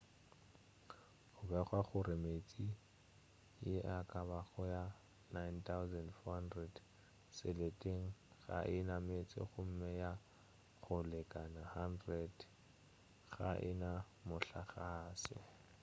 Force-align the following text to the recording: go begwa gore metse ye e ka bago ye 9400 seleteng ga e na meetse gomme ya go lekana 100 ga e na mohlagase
go 0.89 0.99
begwa 1.49 1.79
gore 1.89 2.15
metse 2.23 2.65
ye 3.65 3.75
e 3.97 3.97
ka 4.09 4.21
bago 4.29 4.61
ye 4.73 4.83
9400 5.33 6.71
seleteng 7.37 8.05
ga 8.43 8.57
e 8.75 8.77
na 8.87 8.97
meetse 9.07 9.39
gomme 9.49 9.89
ya 10.01 10.11
go 10.83 10.95
lekana 11.11 11.61
100 11.73 12.45
ga 13.35 13.49
e 13.69 13.71
na 13.81 13.91
mohlagase 14.27 15.35